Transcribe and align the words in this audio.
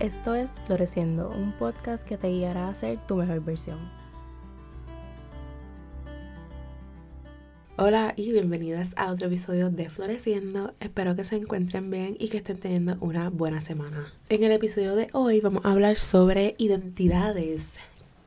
Esto 0.00 0.36
es 0.36 0.52
Floreciendo, 0.64 1.28
un 1.28 1.50
podcast 1.50 2.06
que 2.06 2.16
te 2.16 2.28
guiará 2.28 2.68
a 2.68 2.74
ser 2.76 3.04
tu 3.08 3.16
mejor 3.16 3.40
versión. 3.40 3.78
Hola 7.76 8.12
y 8.14 8.30
bienvenidas 8.30 8.94
a 8.96 9.10
otro 9.10 9.26
episodio 9.26 9.70
de 9.70 9.90
Floreciendo. 9.90 10.72
Espero 10.78 11.16
que 11.16 11.24
se 11.24 11.34
encuentren 11.34 11.90
bien 11.90 12.16
y 12.20 12.28
que 12.28 12.36
estén 12.36 12.60
teniendo 12.60 12.96
una 13.00 13.28
buena 13.28 13.60
semana. 13.60 14.12
En 14.28 14.44
el 14.44 14.52
episodio 14.52 14.94
de 14.94 15.08
hoy 15.14 15.40
vamos 15.40 15.64
a 15.64 15.72
hablar 15.72 15.96
sobre 15.96 16.54
identidades. 16.58 17.74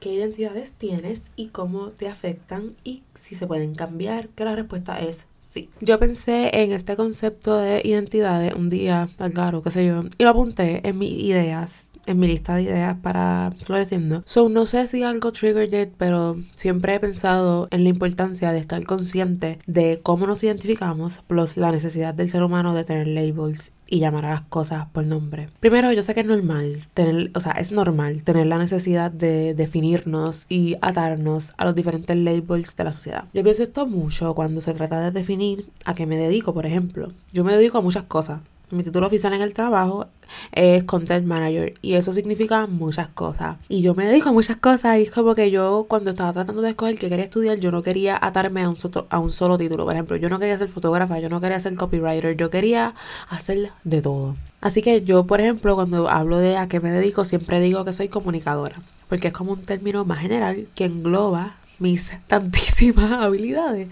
¿Qué 0.02 0.12
identidades 0.12 0.74
tienes 0.74 1.32
y 1.38 1.48
cómo 1.50 1.92
te 1.92 2.10
afectan 2.10 2.76
y 2.84 3.04
si 3.16 3.36
se 3.36 3.48
pueden 3.48 3.76
cambiar? 3.76 4.28
Que 4.28 4.44
la 4.44 4.58
respuesta 4.58 5.00
es 5.00 5.26
Sí. 5.52 5.70
Yo 5.82 6.00
pensé 6.00 6.50
en 6.64 6.72
este 6.72 6.96
concepto 6.96 7.58
de 7.58 7.82
identidades 7.84 8.54
un 8.54 8.70
día, 8.70 9.10
claro, 9.34 9.62
qué 9.62 9.70
sé 9.70 9.86
yo, 9.86 10.06
y 10.18 10.24
lo 10.24 10.30
apunté 10.30 10.88
en 10.88 10.98
mis 10.98 11.12
ideas 11.12 11.91
en 12.12 12.20
mi 12.20 12.28
lista 12.28 12.56
de 12.56 12.64
ideas 12.64 12.98
para 13.02 13.54
floreciendo. 13.64 14.24
So, 14.26 14.50
no 14.50 14.66
sé 14.66 14.88
si 14.88 15.04
algo 15.04 15.32
triggered 15.32 15.74
it, 15.74 15.94
pero 15.98 16.38
siempre 16.54 16.96
he 16.96 17.00
pensado 17.00 17.68
en 17.72 17.84
la 17.84 17.90
importancia 17.90 18.52
de 18.52 18.60
estar 18.60 18.84
consciente 18.86 19.60
de 19.66 20.00
cómo 20.04 20.28
nos 20.28 20.44
identificamos, 20.44 21.22
plus 21.28 21.58
la 21.58 21.72
necesidad 21.72 22.14
del 22.14 22.30
ser 22.30 22.44
humano 22.44 22.74
de 22.74 22.84
tener 22.84 23.08
labels 23.08 23.74
y 23.92 24.00
llamar 24.00 24.26
a 24.26 24.30
las 24.30 24.42
cosas 24.42 24.86
por 24.94 25.06
nombre. 25.06 25.50
Primero, 25.60 25.92
yo 25.92 26.02
sé 26.02 26.14
que 26.14 26.22
es 26.22 26.26
normal 26.26 26.88
tener, 26.94 27.30
o 27.36 27.42
sea, 27.42 27.52
es 27.52 27.74
normal 27.74 28.24
tener 28.24 28.48
la 28.48 28.58
necesidad 28.58 29.12
de 29.12 29.54
definirnos 29.54 30.46
y 30.48 30.78
atarnos 30.82 31.54
a 31.58 31.66
los 31.66 31.76
diferentes 31.76 32.16
labels 32.16 32.76
de 32.78 32.84
la 32.86 32.94
sociedad. 32.94 33.26
Yo 33.34 33.44
pienso 33.44 33.64
esto 33.64 33.86
mucho 33.88 34.34
cuando 34.34 34.62
se 34.62 34.74
trata 34.74 35.02
de 35.02 35.12
definir 35.12 35.70
a 35.84 35.94
qué 35.94 36.06
me 36.06 36.18
dedico, 36.18 36.54
por 36.54 36.66
ejemplo. 36.66 37.12
Yo 37.34 37.44
me 37.44 37.54
dedico 37.54 37.80
a 37.80 37.82
muchas 37.82 38.06
cosas. 38.06 38.42
Mi 38.72 38.84
título 38.84 39.08
oficial 39.08 39.34
en 39.34 39.42
el 39.42 39.54
trabajo 39.54 40.08
es 40.54 40.84
Content 40.86 41.26
Manager 41.26 41.74
y 41.82 41.94
eso 41.94 42.14
significa 42.14 42.68
muchas 42.68 43.10
cosas. 43.10 43.58
Y 43.68 43.82
yo 43.82 43.96
me 43.96 44.06
dedico 44.06 44.30
a 44.30 44.32
muchas 44.32 44.58
cosas 44.58 44.98
y 44.98 45.04
es 45.04 45.12
como 45.12 45.36
que 45.36 45.52
yo 45.52 45.86
cuando 45.90 46.12
estaba 46.12 46.32
tratando 46.32 46.62
de 46.62 46.70
escoger 46.70 46.98
qué 46.98 47.10
quería 47.10 47.26
estudiar, 47.26 47.60
yo 47.60 47.72
no 47.72 47.82
quería 47.82 48.18
atarme 48.22 48.62
a 48.62 48.70
un, 48.70 48.78
a 49.10 49.20
un 49.20 49.30
solo 49.30 49.58
título. 49.58 49.84
Por 49.86 49.94
ejemplo, 49.94 50.16
yo 50.16 50.30
no 50.30 50.40
quería 50.40 50.58
ser 50.58 50.70
fotógrafa, 50.70 51.20
yo 51.20 51.30
no 51.30 51.42
quería 51.42 51.60
ser 51.60 51.76
copywriter, 51.76 52.38
yo 52.38 52.50
quería 52.50 52.96
hacer 53.30 53.72
de 53.84 54.02
todo. 54.02 54.36
Así 54.62 54.82
que 54.82 55.04
yo, 55.04 55.26
por 55.26 55.42
ejemplo, 55.42 55.76
cuando 55.76 56.10
hablo 56.10 56.38
de 56.38 56.56
a 56.58 56.68
qué 56.68 56.80
me 56.80 56.92
dedico, 56.92 57.26
siempre 57.26 57.60
digo 57.60 57.84
que 57.84 57.94
soy 57.94 58.08
comunicadora, 58.08 58.82
porque 59.10 59.28
es 59.28 59.34
como 59.34 59.54
un 59.54 59.62
término 59.62 60.06
más 60.06 60.20
general 60.20 60.68
que 60.76 60.86
engloba 60.86 61.58
mis 61.80 62.14
tantísimas 62.28 63.12
habilidades. 63.24 63.90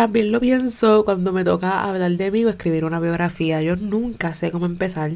También 0.00 0.32
lo 0.32 0.40
pienso 0.40 1.04
cuando 1.04 1.30
me 1.30 1.44
toca 1.44 1.84
hablar 1.84 2.12
de 2.12 2.30
mí 2.30 2.42
o 2.46 2.48
escribir 2.48 2.86
una 2.86 3.00
biografía. 3.00 3.60
Yo 3.60 3.76
nunca 3.76 4.32
sé 4.32 4.50
cómo 4.50 4.64
empezar. 4.64 5.10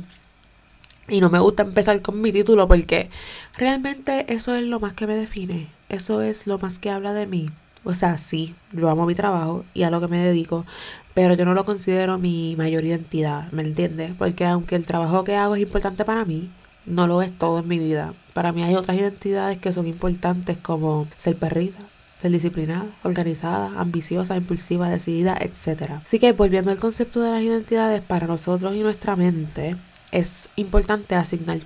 Y 1.08 1.22
no 1.22 1.30
me 1.30 1.38
gusta 1.38 1.62
empezar 1.62 2.02
con 2.02 2.20
mi 2.20 2.32
título 2.32 2.68
porque 2.68 3.08
realmente 3.56 4.30
eso 4.30 4.54
es 4.54 4.62
lo 4.62 4.80
más 4.80 4.92
que 4.92 5.06
me 5.06 5.16
define. 5.16 5.68
Eso 5.88 6.20
es 6.20 6.46
lo 6.46 6.58
más 6.58 6.78
que 6.78 6.90
habla 6.90 7.14
de 7.14 7.26
mí. 7.26 7.48
O 7.82 7.94
sea, 7.94 8.18
sí, 8.18 8.54
yo 8.72 8.90
amo 8.90 9.06
mi 9.06 9.14
trabajo 9.14 9.64
y 9.72 9.84
a 9.84 9.90
lo 9.90 10.02
que 10.02 10.08
me 10.08 10.22
dedico, 10.22 10.66
pero 11.14 11.32
yo 11.32 11.46
no 11.46 11.54
lo 11.54 11.64
considero 11.64 12.18
mi 12.18 12.54
mayor 12.56 12.84
identidad, 12.84 13.50
¿me 13.52 13.62
entiendes? 13.62 14.12
Porque 14.18 14.44
aunque 14.44 14.76
el 14.76 14.86
trabajo 14.86 15.24
que 15.24 15.34
hago 15.34 15.54
es 15.54 15.62
importante 15.62 16.04
para 16.04 16.26
mí, 16.26 16.50
no 16.84 17.06
lo 17.06 17.22
es 17.22 17.32
todo 17.38 17.60
en 17.60 17.68
mi 17.68 17.78
vida. 17.78 18.12
Para 18.34 18.52
mí 18.52 18.62
hay 18.62 18.74
otras 18.74 18.98
identidades 18.98 19.56
que 19.56 19.72
son 19.72 19.86
importantes 19.86 20.58
como 20.58 21.08
ser 21.16 21.36
perrita, 21.36 21.78
ser 22.20 22.30
disciplinada, 22.30 22.86
organizada, 23.02 23.72
ambiciosa, 23.78 24.36
impulsiva, 24.36 24.88
decidida, 24.88 25.36
etc. 25.40 25.92
Así 26.04 26.18
que 26.18 26.32
volviendo 26.32 26.70
al 26.70 26.78
concepto 26.78 27.20
de 27.20 27.30
las 27.30 27.42
identidades, 27.42 28.00
para 28.00 28.26
nosotros 28.26 28.74
y 28.74 28.80
nuestra 28.80 29.16
mente, 29.16 29.76
es 30.12 30.48
importante 30.56 31.16
asignar, 31.16 31.58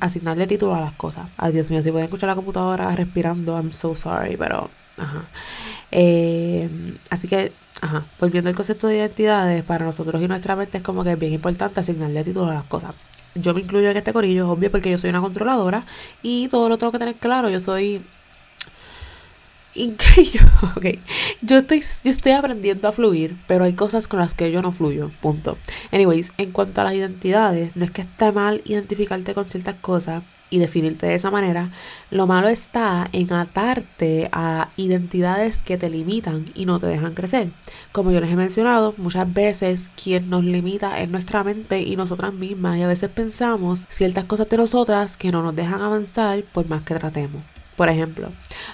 asignarle 0.00 0.46
título 0.46 0.74
a 0.74 0.80
las 0.80 0.92
cosas. 0.92 1.28
Ay, 1.36 1.52
Dios 1.52 1.70
mío, 1.70 1.82
si 1.82 1.90
pueden 1.90 2.04
escuchar 2.04 2.28
la 2.28 2.36
computadora 2.36 2.94
respirando, 2.94 3.56
I'm 3.56 3.72
so 3.72 3.94
sorry, 3.94 4.36
pero... 4.36 4.70
Ajá. 4.96 5.24
Eh, 5.90 6.68
así 7.10 7.26
que, 7.26 7.52
ajá, 7.80 8.04
volviendo 8.20 8.48
al 8.48 8.54
concepto 8.54 8.86
de 8.86 8.98
identidades, 8.98 9.64
para 9.64 9.84
nosotros 9.84 10.22
y 10.22 10.28
nuestra 10.28 10.54
mente 10.54 10.78
es 10.78 10.84
como 10.84 11.02
que 11.02 11.12
es 11.12 11.18
bien 11.18 11.32
importante 11.32 11.80
asignarle 11.80 12.22
título 12.22 12.50
a 12.50 12.54
las 12.54 12.64
cosas. 12.64 12.94
Yo 13.34 13.54
me 13.54 13.60
incluyo 13.60 13.90
en 13.90 13.96
este 13.96 14.12
corillo, 14.12 14.50
obvio, 14.50 14.70
porque 14.70 14.90
yo 14.90 14.98
soy 14.98 15.10
una 15.10 15.20
controladora 15.20 15.84
y 16.22 16.48
todo 16.48 16.68
lo 16.68 16.78
tengo 16.78 16.92
que 16.92 16.98
tener 16.98 17.14
claro. 17.16 17.48
Yo 17.48 17.60
soy 17.60 18.02
y 19.74 19.94
yo, 20.32 20.40
ok, 20.76 20.86
yo 21.42 21.58
estoy, 21.58 21.82
yo 22.04 22.10
estoy 22.10 22.32
aprendiendo 22.32 22.88
a 22.88 22.92
fluir, 22.92 23.36
pero 23.46 23.64
hay 23.64 23.74
cosas 23.74 24.08
con 24.08 24.18
las 24.18 24.34
que 24.34 24.50
yo 24.50 24.62
no 24.62 24.72
fluyo, 24.72 25.10
punto. 25.20 25.58
Anyways, 25.92 26.32
en 26.38 26.52
cuanto 26.52 26.80
a 26.80 26.84
las 26.84 26.94
identidades, 26.94 27.76
no 27.76 27.84
es 27.84 27.90
que 27.90 28.02
esté 28.02 28.32
mal 28.32 28.62
identificarte 28.64 29.34
con 29.34 29.48
ciertas 29.48 29.76
cosas 29.76 30.22
y 30.50 30.58
definirte 30.58 31.06
de 31.06 31.14
esa 31.14 31.30
manera, 31.30 31.70
lo 32.10 32.26
malo 32.26 32.48
está 32.48 33.08
en 33.12 33.32
atarte 33.32 34.28
a 34.32 34.70
identidades 34.76 35.62
que 35.62 35.78
te 35.78 35.88
limitan 35.88 36.46
y 36.54 36.66
no 36.66 36.80
te 36.80 36.86
dejan 36.86 37.14
crecer. 37.14 37.50
Como 37.92 38.10
yo 38.10 38.20
les 38.20 38.30
he 38.30 38.36
mencionado, 38.36 38.94
muchas 38.96 39.32
veces 39.32 39.90
quien 40.02 40.28
nos 40.28 40.44
limita 40.44 41.00
es 41.00 41.08
nuestra 41.08 41.44
mente 41.44 41.82
y 41.82 41.94
nosotras 41.94 42.34
mismas 42.34 42.78
y 42.78 42.82
a 42.82 42.88
veces 42.88 43.10
pensamos 43.10 43.84
ciertas 43.88 44.24
cosas 44.24 44.48
de 44.48 44.56
nosotras 44.56 45.16
que 45.16 45.30
no 45.30 45.42
nos 45.42 45.54
dejan 45.54 45.80
avanzar 45.80 46.42
por 46.52 46.68
más 46.68 46.82
que 46.82 46.96
tratemos. 46.96 47.59
Por 47.80 47.88
ejemplo, 47.88 48.28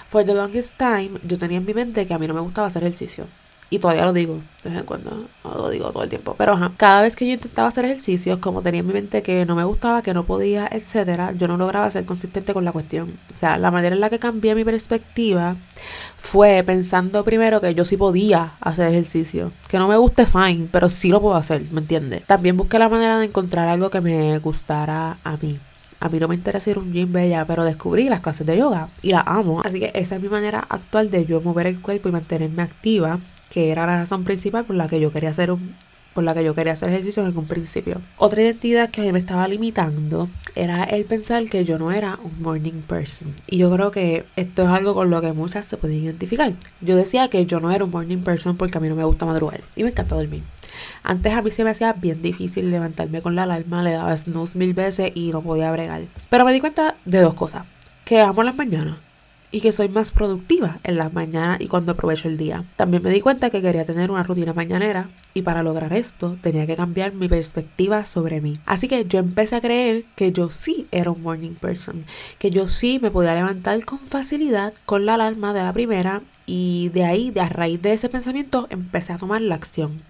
for 0.09 0.25
the 0.25 0.33
longest 0.33 0.77
time, 0.77 1.11
yo 1.23 1.37
tenía 1.37 1.59
en 1.59 1.65
mi 1.65 1.73
mente 1.73 2.05
que 2.05 2.13
a 2.13 2.19
mí 2.19 2.27
no 2.27 2.33
me 2.33 2.41
gustaba 2.41 2.67
hacer 2.67 2.83
ejercicio. 2.83 3.25
Y 3.69 3.79
todavía 3.79 4.03
lo 4.03 4.11
digo, 4.11 4.41
de 4.65 4.69
vez 4.69 4.79
en 4.79 4.85
cuando, 4.85 5.27
lo 5.45 5.69
digo 5.69 5.91
todo 5.91 6.03
el 6.03 6.09
tiempo. 6.09 6.35
Pero 6.37 6.51
ajá, 6.51 6.73
cada 6.75 7.03
vez 7.03 7.15
que 7.15 7.25
yo 7.25 7.31
intentaba 7.31 7.69
hacer 7.69 7.85
ejercicios, 7.85 8.39
como 8.39 8.61
tenía 8.61 8.81
en 8.81 8.87
mi 8.87 8.91
mente 8.91 9.21
que 9.23 9.45
no 9.45 9.55
me 9.55 9.63
gustaba, 9.63 10.01
que 10.01 10.13
no 10.13 10.25
podía, 10.25 10.67
etcétera, 10.69 11.31
yo 11.31 11.47
no 11.47 11.55
lograba 11.55 11.89
ser 11.89 12.03
consistente 12.03 12.53
con 12.53 12.65
la 12.65 12.73
cuestión. 12.73 13.17
O 13.31 13.33
sea, 13.33 13.57
la 13.57 13.71
manera 13.71 13.95
en 13.95 14.01
la 14.01 14.09
que 14.09 14.19
cambié 14.19 14.55
mi 14.55 14.65
perspectiva 14.65 15.55
fue 16.17 16.61
pensando 16.65 17.23
primero 17.23 17.61
que 17.61 17.73
yo 17.73 17.85
sí 17.85 17.95
podía 17.95 18.55
hacer 18.59 18.91
ejercicio. 18.91 19.53
Que 19.69 19.79
no 19.79 19.87
me 19.87 19.95
guste, 19.95 20.25
fine, 20.25 20.67
pero 20.69 20.89
sí 20.89 21.07
lo 21.07 21.21
puedo 21.21 21.35
hacer, 21.35 21.61
¿me 21.71 21.79
entiendes? 21.79 22.25
También 22.25 22.57
busqué 22.57 22.77
la 22.77 22.89
manera 22.89 23.17
de 23.19 23.27
encontrar 23.27 23.69
algo 23.69 23.89
que 23.89 24.01
me 24.01 24.37
gustara 24.39 25.17
a 25.23 25.37
mí. 25.37 25.57
A 25.99 26.09
mí 26.09 26.19
no 26.19 26.27
me 26.27 26.35
interesa 26.35 26.69
ir 26.69 26.77
un 26.77 26.93
gym 26.93 27.11
bella, 27.11 27.45
pero 27.45 27.63
descubrí 27.63 28.09
las 28.09 28.21
clases 28.21 28.45
de 28.45 28.57
yoga 28.57 28.89
y 29.01 29.11
las 29.11 29.23
amo. 29.25 29.61
Así 29.63 29.79
que 29.79 29.91
esa 29.93 30.15
es 30.15 30.21
mi 30.21 30.29
manera 30.29 30.65
actual 30.69 31.09
de 31.09 31.25
yo 31.25 31.41
mover 31.41 31.67
el 31.67 31.79
cuerpo 31.79 32.09
y 32.09 32.11
mantenerme 32.11 32.63
activa, 32.63 33.19
que 33.49 33.71
era 33.71 33.85
la 33.85 33.97
razón 33.97 34.23
principal 34.23 34.65
por 34.65 34.75
la 34.75 34.87
que 34.87 34.99
yo 34.99 35.11
quería 35.11 35.29
hacer 35.29 35.51
un 35.51 35.75
por 36.17 36.23
la 36.23 36.33
que 36.33 36.43
yo 36.43 36.55
quería 36.55 36.73
hacer 36.73 36.89
ejercicios 36.89 37.29
en 37.29 37.37
un 37.37 37.45
principio. 37.45 38.01
Otra 38.17 38.41
identidad 38.41 38.89
que 38.89 39.01
a 39.01 39.03
mí 39.03 39.11
me 39.11 39.19
estaba 39.19 39.47
limitando 39.47 40.29
era 40.55 40.83
el 40.83 41.05
pensar 41.05 41.47
que 41.47 41.63
yo 41.63 41.77
no 41.77 41.91
era 41.91 42.17
un 42.23 42.41
morning 42.41 42.81
person. 42.81 43.35
Y 43.45 43.57
yo 43.57 43.71
creo 43.71 43.91
que 43.91 44.25
esto 44.35 44.63
es 44.63 44.69
algo 44.69 44.95
con 44.95 45.11
lo 45.11 45.21
que 45.21 45.33
muchas 45.33 45.67
se 45.67 45.77
pueden 45.77 46.03
identificar. 46.03 46.53
Yo 46.81 46.95
decía 46.95 47.27
que 47.27 47.45
yo 47.45 47.59
no 47.59 47.69
era 47.69 47.83
un 47.85 47.91
morning 47.91 48.23
person 48.23 48.57
porque 48.57 48.79
a 48.79 48.81
mí 48.81 48.89
no 48.89 48.95
me 48.95 49.03
gusta 49.03 49.27
madrugar 49.27 49.61
y 49.75 49.83
me 49.83 49.91
encanta 49.91 50.15
dormir. 50.15 50.41
Antes 51.03 51.33
a 51.33 51.41
mí 51.41 51.51
se 51.51 51.63
me 51.63 51.71
hacía 51.71 51.93
bien 51.93 52.21
difícil 52.21 52.69
levantarme 52.71 53.21
con 53.21 53.35
la 53.35 53.43
alarma, 53.43 53.83
le 53.83 53.91
daba 53.91 54.15
snooze 54.15 54.57
mil 54.57 54.73
veces 54.73 55.11
y 55.15 55.31
no 55.31 55.41
podía 55.41 55.71
bregar. 55.71 56.03
Pero 56.29 56.45
me 56.45 56.53
di 56.53 56.59
cuenta 56.59 56.95
de 57.05 57.21
dos 57.21 57.33
cosas. 57.33 57.63
Que 58.05 58.21
amo 58.21 58.43
las 58.43 58.55
mañanas 58.55 59.06
y 59.51 59.61
que 59.61 59.71
soy 59.71 59.89
más 59.89 60.11
productiva 60.11 60.79
en 60.83 60.97
las 60.97 61.13
mañanas 61.13 61.61
y 61.61 61.67
cuando 61.67 61.93
aprovecho 61.93 62.27
el 62.27 62.37
día. 62.37 62.65
También 62.75 63.03
me 63.03 63.11
di 63.11 63.21
cuenta 63.21 63.49
que 63.49 63.61
quería 63.61 63.85
tener 63.85 64.11
una 64.11 64.23
rutina 64.23 64.53
mañanera 64.53 65.09
y 65.33 65.41
para 65.41 65.63
lograr 65.63 65.93
esto 65.93 66.37
tenía 66.41 66.67
que 66.67 66.75
cambiar 66.75 67.13
mi 67.13 67.29
perspectiva 67.29 68.05
sobre 68.05 68.41
mí. 68.41 68.59
Así 68.65 68.87
que 68.87 69.05
yo 69.05 69.19
empecé 69.19 69.55
a 69.55 69.61
creer 69.61 70.05
que 70.15 70.31
yo 70.31 70.49
sí 70.49 70.87
era 70.91 71.11
un 71.11 71.21
morning 71.21 71.53
person, 71.53 72.05
que 72.39 72.49
yo 72.49 72.67
sí 72.67 72.99
me 73.01 73.11
podía 73.11 73.35
levantar 73.35 73.83
con 73.85 73.99
facilidad 73.99 74.73
con 74.85 75.05
la 75.05 75.13
alarma 75.13 75.53
de 75.53 75.63
la 75.63 75.73
primera 75.73 76.21
y 76.45 76.89
de 76.93 77.03
ahí, 77.03 77.31
de 77.31 77.41
a 77.41 77.49
raíz 77.49 77.81
de 77.81 77.93
ese 77.93 78.09
pensamiento, 78.09 78.67
empecé 78.69 79.13
a 79.13 79.17
tomar 79.17 79.41
la 79.41 79.55
acción. 79.55 80.01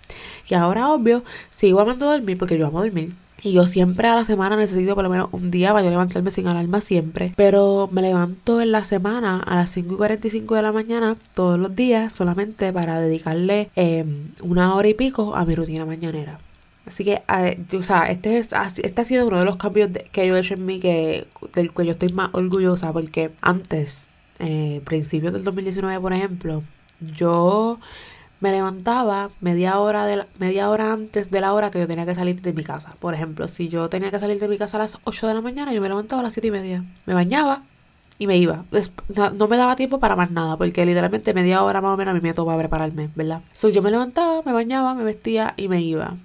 Y 0.47 0.53
ahora, 0.53 0.89
obvio, 0.89 1.23
sigo 1.49 1.79
amando 1.79 2.05
dormir 2.05 2.37
porque 2.37 2.57
yo 2.57 2.67
amo 2.67 2.81
dormir. 2.81 3.13
Y 3.41 3.53
yo 3.53 3.67
siempre 3.67 4.07
a 4.07 4.16
la 4.16 4.23
semana 4.23 4.55
necesito 4.55 4.95
por 4.95 5.03
lo 5.03 5.09
menos 5.09 5.29
un 5.31 5.51
día 5.51 5.72
para 5.72 5.84
yo 5.84 5.91
levantarme 5.91 6.31
sin 6.31 6.47
alarma 6.47 6.81
siempre. 6.81 7.34
Pero 7.35 7.87
me 7.91 8.01
levanto 8.01 8.61
en 8.61 8.72
la 8.72 8.84
semana 8.84 9.41
a 9.41 9.55
las 9.55 9.69
5 9.72 9.93
y 9.93 9.97
45 9.97 10.55
de 10.55 10.61
la 10.61 10.72
mañana 10.72 11.17
todos 11.34 11.59
los 11.59 11.75
días 11.75 12.13
solamente 12.13 12.73
para 12.73 12.99
dedicarle 12.99 13.69
em, 13.75 14.31
una 14.41 14.75
hora 14.75 14.87
y 14.87 14.93
pico 14.93 15.35
a 15.35 15.45
mi 15.45 15.55
rutina 15.55 15.85
mañanera. 15.85 16.39
Así 16.87 17.03
que, 17.03 17.22
o 17.78 17.84
sea, 17.84 18.09
este, 18.09 18.37
es, 18.39 18.49
este 18.53 19.01
ha 19.01 19.05
sido 19.05 19.28
uno 19.28 19.40
de 19.40 19.45
los 19.45 19.57
cambios 19.57 19.90
que 20.11 20.25
yo 20.25 20.37
he 20.37 20.40
hecho 20.40 20.53
en 20.53 20.66
mí 20.66 20.79
que, 20.79 21.28
del 21.53 21.73
que 21.73 21.85
yo 21.85 21.91
estoy 21.91 22.09
más 22.09 22.29
orgullosa 22.31 22.93
porque 22.93 23.31
antes, 23.41 24.07
eh, 24.40 24.81
principios 24.85 25.33
del 25.33 25.43
2019, 25.43 25.99
por 25.99 26.13
ejemplo, 26.13 26.63
yo 27.01 27.79
me 28.39 28.51
levantaba 28.51 29.29
media 29.41 29.79
hora, 29.79 30.05
de 30.05 30.25
media 30.39 30.69
hora 30.69 30.93
antes 30.93 31.31
de 31.31 31.41
la 31.41 31.53
hora 31.53 31.72
que 31.72 31.79
yo 31.79 31.87
tenía 31.87 32.05
que 32.05 32.16
salir 32.16 32.41
de 32.41 32.53
mi 32.53 32.63
casa. 32.63 32.93
Por 32.99 33.13
ejemplo, 33.13 33.47
si 33.47 33.69
yo 33.69 33.89
tenía 33.89 34.11
que 34.11 34.19
salir 34.19 34.39
de 34.39 34.47
mi 34.47 34.57
casa 34.57 34.78
a 34.78 34.81
las 34.81 34.99
8 35.03 35.28
de 35.28 35.34
la 35.34 35.41
mañana, 35.41 35.73
yo 35.73 35.81
me 35.81 35.87
levantaba 35.87 36.22
a 36.22 36.23
las 36.23 36.34
7 36.34 36.47
y 36.47 36.51
media. 36.51 36.84
Me 37.05 37.13
bañaba 37.13 37.63
y 38.19 38.28
me 38.28 38.37
iba. 38.37 38.66
no, 39.34 39.47
me 39.47 39.57
daba 39.57 39.75
tiempo 39.75 39.99
para 39.99 40.16
más 40.16 40.31
nada, 40.31 40.57
porque 40.57 40.85
literalmente 40.85 41.34
media 41.34 41.63
hora 41.63 41.81
más 41.81 41.93
o 41.93 41.97
menos 41.97 42.11
a 42.11 42.16
mí 42.16 42.22
me 42.22 42.34
tocaba 42.34 42.57
prepararme, 42.57 43.09
¿verdad? 43.16 43.41
So, 43.51 43.69
yo 43.69 43.81
me 43.81 43.91
levantaba, 43.91 44.41
me 44.43 44.53
bañaba, 44.53 44.93
me 44.93 45.03
vestía 45.03 45.53
y 45.57 45.67
me 45.67 45.81
iba. 45.81 46.16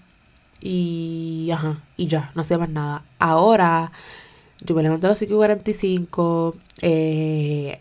Y, 0.61 1.51
ajá, 1.53 1.81
y 1.97 2.07
ya, 2.07 2.31
no 2.35 2.43
hacía 2.43 2.59
más 2.59 2.69
nada. 2.69 3.05
Ahora 3.19 3.91
yo 4.61 4.75
me 4.75 4.83
levanto 4.83 5.07
a 5.07 5.11
las 5.11 5.19
5 5.19 5.33
y 5.33 5.37
45, 5.37 6.57
eh, 6.83 7.81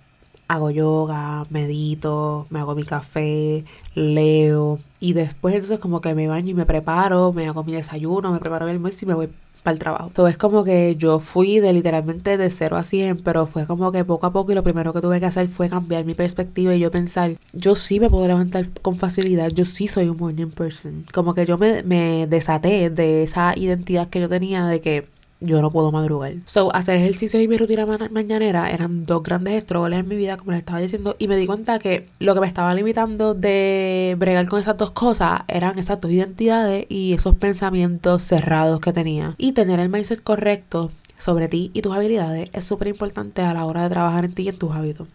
hago 0.52 0.70
yoga, 0.70 1.46
medito, 1.50 2.46
me 2.50 2.60
hago 2.60 2.76
mi 2.76 2.84
café, 2.84 3.64
leo 3.96 4.80
y 5.00 5.14
después 5.14 5.56
entonces 5.56 5.80
como 5.80 6.02
que 6.02 6.14
me 6.14 6.28
baño 6.28 6.50
y 6.52 6.54
me 6.54 6.66
preparo, 6.66 7.32
me 7.32 7.48
hago 7.48 7.64
mi 7.64 7.72
desayuno, 7.72 8.32
me 8.32 8.40
preparo 8.40 8.66
el 8.66 8.72
almuerzo 8.72 9.06
y 9.06 9.08
me 9.08 9.14
voy 9.14 9.30
para 9.64 9.74
el 9.74 9.80
trabajo. 9.80 10.08
Entonces 10.08 10.34
es 10.34 10.38
como 10.38 10.64
que 10.64 10.96
yo 10.98 11.20
fui 11.20 11.60
de 11.60 11.72
literalmente 11.72 12.38
de 12.38 12.50
0 12.50 12.76
a 12.76 12.84
100, 12.84 13.24
pero 13.24 13.48
fue 13.48 13.66
como 13.66 13.92
que 13.94 14.04
poco 14.04 14.26
a 14.26 14.34
poco 14.34 14.52
y 14.52 14.56
lo 14.56 14.64
primero 14.64 14.92
que 14.92 15.02
tuve 15.02 15.20
que 15.22 15.26
hacer 15.28 15.48
fue 15.48 15.70
cambiar 15.70 16.04
mi 16.04 16.16
perspectiva 16.16 16.76
y 16.76 16.80
yo 16.80 16.92
pensar, 16.92 17.38
yo 17.54 17.76
sí 17.76 18.00
me 18.00 18.10
puedo 18.10 18.28
levantar 18.28 18.68
con 18.82 18.98
facilidad, 18.98 19.50
yo 19.50 19.64
sí 19.64 19.88
soy 19.88 20.10
un 20.10 20.18
morning 20.18 20.50
person. 20.50 21.06
Como 21.14 21.34
que 21.34 21.46
yo 21.46 21.58
me, 21.58 21.84
me 21.84 22.28
desaté 22.28 22.90
de 22.90 23.24
esa 23.24 23.58
identidad 23.58 24.10
que 24.10 24.20
yo 24.20 24.28
tenía 24.28 24.66
de 24.66 24.82
que 24.82 25.08
yo 25.42 25.62
no 25.62 25.72
puedo 25.72 25.92
madrugar. 25.92 26.36
So, 26.46 26.74
hacer 26.74 26.98
ejercicio 26.98 27.42
y 27.42 27.48
mi 27.48 27.58
rutina 27.58 27.86
mañanera 28.10 28.70
eran 28.70 29.04
dos 29.04 29.24
grandes 29.24 29.56
estroles 29.56 30.00
en 30.00 30.08
mi 30.08 30.16
vida, 30.16 30.38
como 30.38 30.52
les 30.52 30.60
estaba 30.60 30.80
diciendo, 30.80 31.16
y 31.20 31.28
me 31.28 31.36
di 31.36 31.48
cuenta 31.48 31.80
que 31.80 32.08
lo 32.20 32.34
que 32.34 32.40
me 32.40 32.48
estaba 32.48 32.74
limitando 32.74 33.34
de 33.34 34.16
bregar 34.18 34.48
con 34.48 34.60
esas 34.60 34.78
dos 34.78 34.92
cosas 34.92 35.42
eran 35.48 35.78
esas 35.80 36.00
dos 36.00 36.12
identidades 36.12 36.86
y 36.90 37.14
esos 37.14 37.36
pensamientos 37.36 38.24
cerrados 38.24 38.80
que 38.80 38.94
tenía. 38.94 39.36
Y 39.38 39.52
tener 39.52 39.80
el 39.80 39.90
mindset 39.90 40.24
correcto 40.24 40.92
sobre 41.22 41.48
ti 41.48 41.72
y 41.74 41.82
tus 41.82 41.96
habilidades 41.96 42.50
es 42.54 42.64
súper 42.64 42.88
importante 42.88 43.42
a 43.42 43.54
la 43.54 43.66
hora 43.66 43.84
de 43.84 43.90
trabajar 43.90 44.26
en 44.26 44.34
ti 44.34 44.44
y 44.44 44.50
en 44.50 44.58
tus 44.58 44.72
hábitos. 44.72 45.08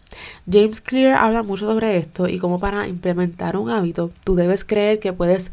James 0.49 0.81
Clear 0.81 1.17
habla 1.17 1.43
mucho 1.43 1.65
sobre 1.65 1.97
esto 1.97 2.27
y 2.27 2.39
cómo 2.39 2.59
para 2.59 2.87
implementar 2.87 3.57
un 3.57 3.69
hábito 3.69 4.11
tú 4.23 4.35
debes 4.35 4.63
creer 4.63 4.99
que 4.99 5.13
puedes 5.13 5.51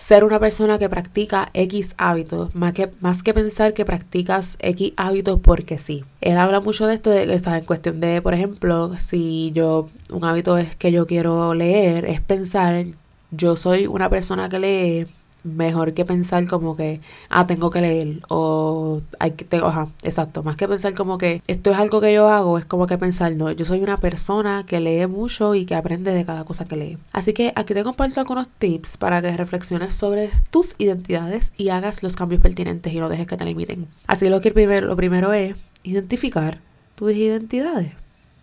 ser 0.00 0.24
una 0.24 0.40
persona 0.40 0.78
que 0.78 0.88
practica 0.88 1.50
X 1.52 1.94
hábitos, 1.98 2.54
más 2.54 2.72
que, 2.72 2.90
más 3.00 3.22
que 3.22 3.34
pensar 3.34 3.74
que 3.74 3.84
practicas 3.84 4.56
X 4.60 4.94
hábitos 4.96 5.38
porque 5.42 5.78
sí. 5.78 6.04
Él 6.22 6.38
habla 6.38 6.60
mucho 6.60 6.86
de 6.86 6.94
esto, 6.94 7.10
de, 7.10 7.34
está 7.34 7.58
en 7.58 7.66
cuestión 7.66 8.00
de, 8.00 8.22
por 8.22 8.32
ejemplo, 8.32 8.92
si 8.98 9.52
yo, 9.54 9.90
un 10.08 10.24
hábito 10.24 10.56
es 10.56 10.74
que 10.74 10.90
yo 10.90 11.06
quiero 11.06 11.52
leer, 11.52 12.06
es 12.06 12.22
pensar, 12.22 12.86
yo 13.30 13.56
soy 13.56 13.86
una 13.86 14.08
persona 14.08 14.48
que 14.48 14.58
lee 14.58 15.06
mejor 15.44 15.94
que 15.94 16.04
pensar 16.04 16.46
como 16.46 16.76
que, 16.76 17.00
ah, 17.28 17.46
tengo 17.46 17.70
que 17.70 17.80
leer 17.80 18.20
o 18.28 19.00
hay 19.18 19.32
que, 19.32 19.44
tengo, 19.44 19.66
ajá, 19.66 19.88
exacto, 20.02 20.42
más 20.42 20.56
que 20.56 20.68
pensar 20.68 20.94
como 20.94 21.18
que 21.18 21.42
esto 21.46 21.70
es 21.70 21.78
algo 21.78 22.00
que 22.00 22.12
yo 22.12 22.28
hago, 22.28 22.58
es 22.58 22.64
como 22.64 22.86
que 22.86 22.98
pensar, 22.98 23.32
no, 23.32 23.50
yo 23.50 23.64
soy 23.64 23.80
una 23.80 23.98
persona 23.98 24.64
que 24.66 24.80
lee 24.80 25.06
mucho 25.06 25.54
y 25.54 25.64
que 25.64 25.74
aprende 25.74 26.12
de 26.12 26.24
cada 26.24 26.44
cosa 26.44 26.64
que 26.64 26.76
lee. 26.76 26.98
Así 27.12 27.32
que 27.32 27.52
aquí 27.56 27.74
te 27.74 27.82
comparto 27.82 28.20
algunos 28.20 28.48
tips 28.48 28.96
para 28.96 29.22
que 29.22 29.36
reflexiones 29.36 29.94
sobre 29.94 30.30
tus 30.50 30.74
identidades 30.78 31.52
y 31.56 31.70
hagas 31.70 32.02
los 32.02 32.16
cambios 32.16 32.40
pertinentes 32.40 32.92
y 32.92 32.98
no 32.98 33.08
dejes 33.08 33.26
que 33.26 33.36
te 33.36 33.44
limiten. 33.44 33.88
Así 34.06 34.26
que 34.26 34.30
lo 34.30 34.40
que 34.40 34.52
primero, 34.52 34.86
lo 34.86 34.96
primero 34.96 35.32
es 35.32 35.56
identificar 35.82 36.60
tus 36.94 37.12
identidades. 37.12 37.92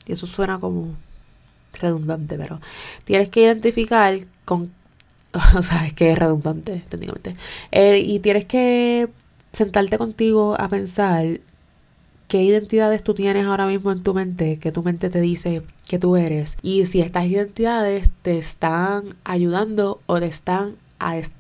Y 0.05 0.13
eso 0.13 0.25
suena 0.25 0.59
como 0.59 0.95
redundante, 1.79 2.37
pero 2.37 2.59
tienes 3.03 3.29
que 3.29 3.41
identificar 3.41 4.17
con 4.45 4.71
o 5.57 5.63
sea, 5.63 5.85
es 5.85 5.93
que 5.93 6.11
es 6.11 6.19
redundante, 6.19 6.83
técnicamente. 6.89 7.35
Eh, 7.71 7.99
y 7.99 8.19
tienes 8.19 8.45
que 8.45 9.09
sentarte 9.51 9.97
contigo 9.97 10.55
a 10.59 10.67
pensar 10.69 11.39
qué 12.27 12.43
identidades 12.43 13.03
tú 13.03 13.13
tienes 13.13 13.45
ahora 13.45 13.67
mismo 13.67 13.91
en 13.91 14.03
tu 14.03 14.13
mente, 14.13 14.59
que 14.59 14.71
tu 14.71 14.83
mente 14.83 15.09
te 15.09 15.21
dice 15.21 15.63
que 15.87 15.99
tú 15.99 16.15
eres. 16.15 16.57
Y 16.61 16.85
si 16.85 17.01
estas 17.01 17.25
identidades 17.25 18.09
te 18.21 18.37
están 18.37 19.15
ayudando 19.23 20.01
o 20.05 20.19
te 20.19 20.27
están 20.27 20.75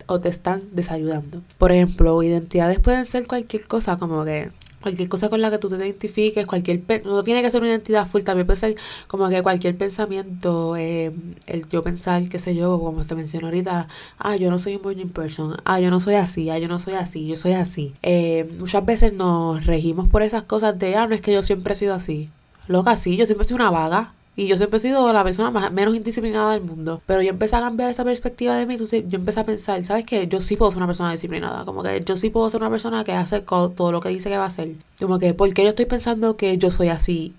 o 0.05 0.19
te 0.19 0.29
están 0.29 0.61
desayudando. 0.71 1.41
Por 1.57 1.71
ejemplo, 1.71 2.21
identidades 2.21 2.79
pueden 2.79 3.05
ser 3.05 3.25
cualquier 3.25 3.65
cosa, 3.65 3.97
como 3.97 4.23
que 4.23 4.51
cualquier 4.81 5.09
cosa 5.09 5.29
con 5.29 5.41
la 5.41 5.49
que 5.49 5.57
tú 5.57 5.69
te 5.69 5.75
identifiques, 5.75 6.45
cualquier 6.45 6.81
no 7.05 7.23
tiene 7.23 7.41
que 7.41 7.51
ser 7.51 7.61
una 7.61 7.69
identidad 7.69 8.07
full, 8.07 8.21
también 8.21 8.45
puede 8.45 8.59
ser 8.59 8.75
como 9.07 9.27
que 9.29 9.41
cualquier 9.41 9.77
pensamiento, 9.77 10.75
eh, 10.77 11.11
el 11.45 11.67
yo 11.69 11.83
pensar, 11.83 12.27
qué 12.29 12.39
sé 12.39 12.55
yo, 12.55 12.79
como 12.79 13.03
te 13.03 13.15
mencioné 13.15 13.47
ahorita, 13.47 13.87
ah, 14.19 14.35
yo 14.35 14.49
no 14.49 14.59
soy 14.59 14.75
un 14.75 14.81
morning 14.83 15.07
person, 15.07 15.57
ah, 15.65 15.79
yo 15.79 15.89
no 15.89 15.99
soy 15.99 16.15
así, 16.15 16.49
ah, 16.49 16.59
yo 16.59 16.67
no 16.67 16.79
soy 16.79 16.93
así, 16.93 17.27
yo 17.27 17.35
soy 17.35 17.53
así. 17.53 17.93
Eh, 18.03 18.49
muchas 18.59 18.85
veces 18.85 19.13
nos 19.13 19.65
regimos 19.65 20.07
por 20.07 20.21
esas 20.21 20.43
cosas 20.43 20.77
de, 20.77 20.95
ah, 20.95 21.07
no 21.07 21.15
es 21.15 21.21
que 21.21 21.33
yo 21.33 21.43
siempre 21.43 21.73
he 21.73 21.75
sido 21.75 21.93
así. 21.95 22.29
Loca, 22.67 22.95
sí, 22.95 23.15
yo 23.17 23.25
siempre 23.25 23.43
he 23.43 23.47
sido 23.47 23.57
una 23.57 23.71
vaga. 23.71 24.13
Y 24.39 24.45
yo 24.45 24.55
siempre 24.55 24.77
he 24.77 24.79
sido 24.79 25.11
la 25.11 25.23
persona 25.23 25.49
más, 25.49 25.71
menos 25.71 25.95
indisciplinada 25.95 26.53
del 26.53 26.61
mundo. 26.61 27.01
Pero 27.07 27.23
yo 27.23 27.31
empecé 27.31 27.55
a 27.55 27.59
cambiar 27.59 27.89
esa 27.89 28.03
perspectiva 28.03 28.55
de 28.55 28.67
mí. 28.67 28.75
Entonces 28.75 29.03
yo 29.07 29.17
empecé 29.17 29.39
a 29.39 29.45
pensar, 29.45 29.83
¿sabes 29.83 30.05
qué? 30.05 30.27
Yo 30.27 30.39
sí 30.41 30.55
puedo 30.55 30.71
ser 30.71 30.77
una 30.77 30.85
persona 30.85 31.11
disciplinada. 31.11 31.65
Como 31.65 31.81
que 31.81 31.99
yo 32.01 32.15
sí 32.17 32.29
puedo 32.29 32.47
ser 32.51 32.61
una 32.61 32.69
persona 32.69 33.03
que 33.03 33.13
hace 33.13 33.41
todo 33.41 33.91
lo 33.91 33.99
que 33.99 34.09
dice 34.09 34.29
que 34.29 34.37
va 34.37 34.43
a 34.43 34.47
hacer. 34.47 34.75
Como 34.99 35.17
que, 35.17 35.33
¿por 35.33 35.51
qué 35.55 35.63
yo 35.63 35.69
estoy 35.69 35.85
pensando 35.85 36.37
que 36.37 36.59
yo 36.59 36.69
soy 36.69 36.89
así? 36.89 37.33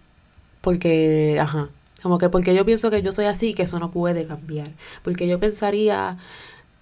Porque, 0.60 1.38
ajá. 1.40 1.68
Como 2.02 2.18
que 2.18 2.28
porque 2.30 2.52
yo 2.52 2.64
pienso 2.64 2.90
que 2.90 3.00
yo 3.00 3.12
soy 3.12 3.26
así, 3.26 3.54
que 3.54 3.62
eso 3.62 3.78
no 3.78 3.92
puede 3.92 4.26
cambiar. 4.26 4.72
Porque 5.04 5.28
yo 5.28 5.38
pensaría 5.38 6.18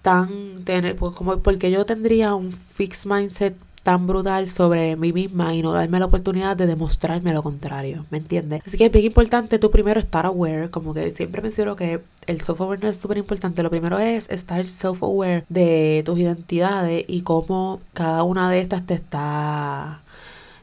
tan 0.01 0.63
tener, 0.63 0.95
pues, 0.95 1.15
como 1.15 1.37
porque 1.43 1.69
yo 1.69 1.85
tendría 1.85 2.33
un 2.33 2.51
fixed 2.51 3.07
mindset 3.07 3.55
tan 3.87 4.05
brutal 4.05 4.49
sobre 4.49 4.97
mí 4.97 5.13
misma 5.13 5.55
y 5.55 5.61
no 5.61 5.71
darme 5.71 5.97
la 5.97 6.07
oportunidad 6.07 6.57
de 6.57 6.67
demostrarme 6.67 7.31
lo 7.31 7.41
contrario, 7.41 8.05
¿me 8.09 8.17
entiendes? 8.17 8.61
Así 8.67 8.77
que 8.77 8.87
es 8.87 8.91
bien 8.91 9.05
importante 9.05 9.59
tú 9.59 9.71
primero 9.71 9.97
estar 9.97 10.25
aware, 10.25 10.69
como 10.69 10.93
que 10.93 11.09
siempre 11.11 11.41
menciono 11.41 11.77
que 11.77 12.01
el 12.25 12.41
self-awareness 12.41 12.89
es 12.89 12.97
súper 12.97 13.17
importante. 13.17 13.63
Lo 13.63 13.69
primero 13.69 13.97
es 13.97 14.29
estar 14.29 14.65
self-aware 14.65 15.45
de 15.47 16.03
tus 16.05 16.19
identidades 16.19 17.05
y 17.07 17.21
cómo 17.21 17.79
cada 17.93 18.23
una 18.23 18.51
de 18.51 18.59
estas 18.59 18.85
te 18.85 18.95
está 18.95 20.01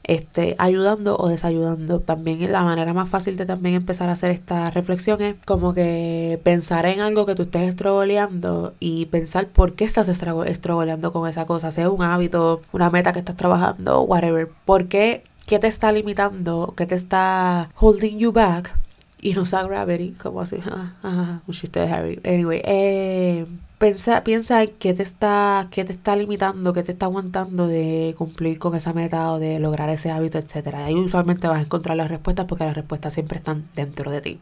este, 0.04 0.54
ayudando 0.58 1.16
o 1.16 1.28
desayudando. 1.28 2.00
También 2.00 2.52
la 2.52 2.62
manera 2.62 2.92
más 2.92 3.08
fácil 3.08 3.36
de 3.36 3.46
también 3.46 3.74
empezar 3.74 4.08
a 4.08 4.12
hacer 4.12 4.30
esta 4.30 4.70
reflexión 4.70 5.20
es 5.22 5.36
como 5.44 5.74
que 5.74 6.40
pensar 6.44 6.86
en 6.86 7.00
algo 7.00 7.26
que 7.26 7.34
tú 7.34 7.42
estés 7.42 7.70
estrogoleando 7.70 8.74
y 8.80 9.06
pensar 9.06 9.48
por 9.48 9.74
qué 9.74 9.84
estás 9.84 10.08
estrogoleando 10.08 11.12
con 11.12 11.28
esa 11.28 11.46
cosa, 11.46 11.72
sea 11.72 11.90
un 11.90 12.02
hábito, 12.02 12.62
una 12.72 12.90
meta 12.90 13.12
que 13.12 13.18
estás 13.20 13.36
trabajando, 13.36 14.02
whatever. 14.02 14.48
¿Por 14.64 14.86
qué? 14.86 15.24
¿Qué 15.46 15.58
te 15.58 15.66
está 15.66 15.92
limitando? 15.92 16.74
¿Qué 16.76 16.86
te 16.86 16.94
está 16.94 17.70
holding 17.76 18.18
you 18.18 18.32
back? 18.32 18.74
Y 19.20 19.32
no 19.32 19.46
sea 19.46 19.62
gravity, 19.62 20.10
como 20.12 20.42
así, 20.42 20.56
un 21.02 21.54
chiste 21.54 21.80
de 21.80 21.86
Harry. 21.90 22.20
Anyway, 22.24 22.60
eh, 22.64 23.46
piensa, 23.84 24.24
piensa 24.24 24.66
qué 24.66 24.94
te 24.94 25.02
está, 25.02 25.68
qué 25.70 25.84
te 25.84 25.92
está 25.92 26.16
limitando, 26.16 26.72
qué 26.72 26.82
te 26.82 26.92
está 26.92 27.04
aguantando 27.04 27.66
de 27.66 28.14
cumplir 28.16 28.58
con 28.58 28.74
esa 28.74 28.94
meta 28.94 29.30
o 29.32 29.38
de 29.38 29.58
lograr 29.58 29.90
ese 29.90 30.10
hábito, 30.10 30.38
etcétera. 30.38 30.86
Ahí 30.86 30.94
usualmente 30.94 31.48
vas 31.48 31.58
a 31.58 31.62
encontrar 31.64 31.94
las 31.98 32.08
respuestas 32.08 32.46
porque 32.46 32.64
las 32.64 32.74
respuestas 32.74 33.12
siempre 33.12 33.36
están 33.36 33.68
dentro 33.76 34.10
de 34.10 34.22
ti. 34.22 34.40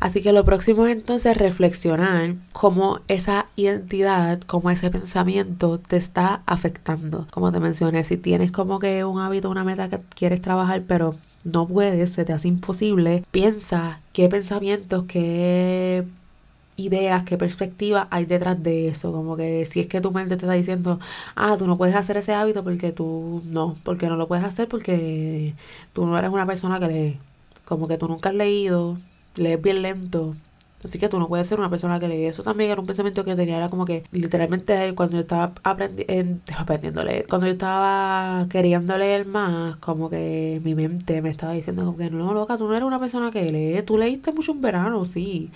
Así 0.00 0.22
que 0.22 0.32
lo 0.32 0.46
próximo 0.46 0.86
es 0.86 0.92
entonces 0.96 1.36
reflexionar 1.36 2.36
cómo 2.52 3.00
esa 3.08 3.44
identidad, 3.56 4.40
cómo 4.40 4.70
ese 4.70 4.90
pensamiento 4.90 5.78
te 5.78 5.98
está 5.98 6.42
afectando. 6.46 7.26
Como 7.30 7.52
te 7.52 7.60
mencioné, 7.60 8.04
si 8.04 8.16
tienes 8.16 8.52
como 8.52 8.78
que 8.78 9.04
un 9.04 9.20
hábito, 9.20 9.50
una 9.50 9.64
meta 9.64 9.90
que 9.90 10.00
quieres 10.14 10.40
trabajar, 10.40 10.84
pero 10.88 11.14
no 11.44 11.66
puedes, 11.68 12.12
se 12.12 12.24
te 12.24 12.32
hace 12.32 12.48
imposible, 12.48 13.22
piensa 13.32 14.00
qué 14.14 14.30
pensamientos, 14.30 15.04
qué 15.06 16.06
ideas, 16.76 17.24
qué 17.24 17.36
perspectiva 17.38 18.08
hay 18.10 18.24
detrás 18.26 18.62
de 18.62 18.88
eso. 18.88 19.12
Como 19.12 19.36
que 19.36 19.66
si 19.66 19.80
es 19.80 19.86
que 19.86 20.00
tu 20.00 20.12
mente 20.12 20.36
te 20.36 20.46
está 20.46 20.54
diciendo, 20.54 20.98
ah, 21.36 21.56
tú 21.58 21.66
no 21.66 21.76
puedes 21.78 21.94
hacer 21.94 22.16
ese 22.16 22.34
hábito 22.34 22.64
porque 22.64 22.92
tú 22.92 23.42
no, 23.46 23.76
porque 23.84 24.06
no 24.08 24.16
lo 24.16 24.28
puedes 24.28 24.44
hacer 24.44 24.68
porque 24.68 25.54
tú 25.92 26.06
no 26.06 26.18
eres 26.18 26.30
una 26.30 26.46
persona 26.46 26.80
que 26.80 26.88
lee. 26.88 27.18
Como 27.64 27.88
que 27.88 27.98
tú 27.98 28.08
nunca 28.08 28.30
has 28.30 28.34
leído, 28.34 28.98
lees 29.36 29.60
bien 29.62 29.82
lento. 29.82 30.36
Así 30.84 30.98
que 30.98 31.08
tú 31.08 31.18
no 31.18 31.28
puedes 31.28 31.46
ser 31.46 31.58
una 31.58 31.70
persona 31.70 32.00
que 32.00 32.08
lee. 32.08 32.26
Eso 32.26 32.42
también 32.42 32.70
era 32.70 32.80
un 32.80 32.86
pensamiento 32.86 33.24
que 33.24 33.34
tenía. 33.36 33.56
Era 33.56 33.70
como 33.70 33.84
que 33.84 34.04
literalmente 34.12 34.94
cuando 34.94 35.16
yo 35.16 35.20
estaba 35.22 35.52
aprendi 35.62 36.06
aprendiendo 36.56 37.00
a 37.00 37.04
leer, 37.04 37.26
cuando 37.28 37.46
yo 37.46 37.52
estaba 37.52 38.46
queriendo 38.48 38.96
leer 38.98 39.26
más, 39.26 39.76
como 39.76 40.10
que 40.10 40.60
mi 40.64 40.74
mente 40.74 41.22
me 41.22 41.30
estaba 41.30 41.52
diciendo 41.52 41.84
como 41.84 41.96
que 41.96 42.10
no, 42.10 42.32
loca, 42.34 42.56
tú 42.56 42.66
no 42.68 42.74
eres 42.74 42.86
una 42.86 43.00
persona 43.00 43.30
que 43.30 43.50
lee. 43.50 43.82
Tú 43.82 43.98
leíste 43.98 44.32
mucho 44.32 44.52
en 44.52 44.60
verano, 44.60 45.04
sí 45.04 45.50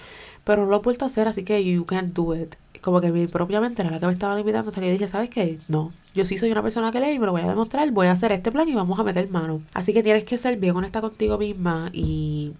pero 0.46 0.62
no 0.62 0.70
lo 0.70 0.76
he 0.76 0.78
vuelto 0.78 1.04
a 1.04 1.08
hacer, 1.08 1.26
así 1.26 1.42
que 1.42 1.64
you 1.64 1.84
can't 1.86 2.14
do 2.14 2.32
it. 2.36 2.54
Como 2.80 3.00
que 3.00 3.10
mi 3.10 3.26
propia 3.26 3.60
mente 3.60 3.82
era 3.82 3.90
la 3.90 3.98
que 3.98 4.06
me 4.06 4.12
estaba 4.12 4.36
limitando 4.36 4.70
hasta 4.70 4.80
que 4.80 4.86
yo 4.86 4.92
dije, 4.92 5.08
¿sabes 5.08 5.28
qué? 5.28 5.58
No, 5.66 5.92
yo 6.14 6.24
sí 6.24 6.38
soy 6.38 6.52
una 6.52 6.62
persona 6.62 6.92
que 6.92 7.00
lee 7.00 7.14
y 7.14 7.18
me 7.18 7.26
lo 7.26 7.32
voy 7.32 7.40
a 7.40 7.48
demostrar, 7.48 7.90
voy 7.90 8.06
a 8.06 8.12
hacer 8.12 8.30
este 8.30 8.52
plan 8.52 8.68
y 8.68 8.74
vamos 8.76 8.96
a 8.96 9.02
meter 9.02 9.28
mano. 9.28 9.62
Así 9.74 9.92
que 9.92 10.04
tienes 10.04 10.22
que 10.22 10.38
ser 10.38 10.56
bien 10.56 10.76
honesta 10.76 11.00
contigo 11.00 11.36
misma 11.36 11.90
y 11.92 12.52